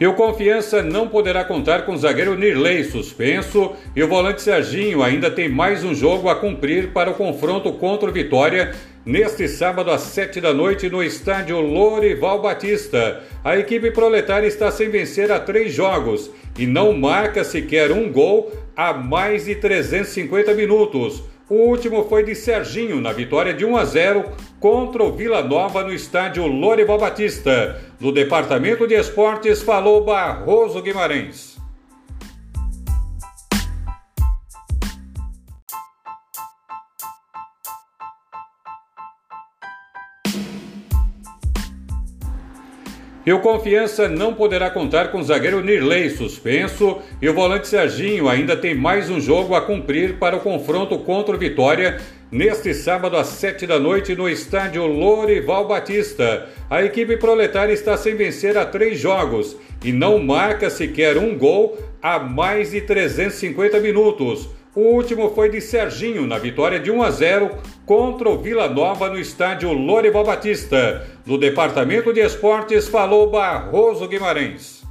[0.00, 5.02] E o Confiança não poderá contar com o zagueiro Nirley suspenso e o volante Serginho
[5.02, 9.90] ainda tem mais um jogo a cumprir para o confronto contra o Vitória neste sábado
[9.90, 13.24] às sete da noite no estádio Lorival Batista.
[13.42, 18.52] A equipe proletária está sem vencer há três jogos e não marca sequer um gol
[18.76, 21.24] há mais de 350 minutos.
[21.50, 24.24] O último foi de Serginho na vitória de 1 a 0
[24.60, 27.80] contra o Vila Nova no estádio Lorival Batista.
[27.98, 31.57] No departamento de esportes falou Barroso Guimarães.
[43.28, 48.26] E o Confiança não poderá contar com o zagueiro Nirley suspenso e o volante Serginho
[48.26, 52.00] ainda tem mais um jogo a cumprir para o confronto contra o Vitória
[52.32, 56.48] neste sábado às sete da noite no estádio Lorival Batista.
[56.70, 61.76] A equipe proletária está sem vencer há três jogos e não marca sequer um gol
[62.00, 64.48] há mais de 350 minutos.
[64.78, 67.50] O último foi de Serginho na vitória de 1 a 0
[67.84, 71.04] contra o Vila Nova no estádio Lorival Batista.
[71.26, 74.87] No departamento de esportes falou Barroso Guimarães.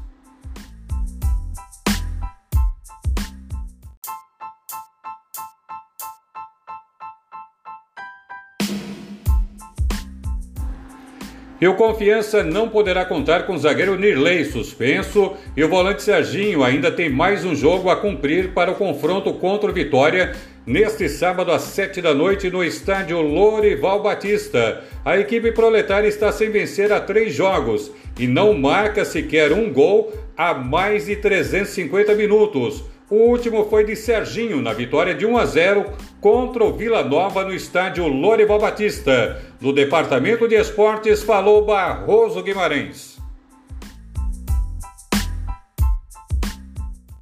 [11.59, 16.63] E o Confiança não poderá contar com o zagueiro Nirley suspenso e o volante Serginho
[16.63, 20.35] ainda tem mais um jogo a cumprir para o confronto contra o Vitória
[20.67, 24.83] neste sábado às sete da noite no estádio Lorival Batista.
[25.03, 30.13] A equipe proletária está sem vencer há três jogos e não marca sequer um gol
[30.37, 32.83] há mais de 350 minutos.
[33.09, 35.85] O último foi de Serginho na vitória de 1 a 0
[36.21, 39.41] contra o Vila Nova no estádio Lorival Batista.
[39.59, 43.16] No departamento de esportes falou Barroso Guimarães.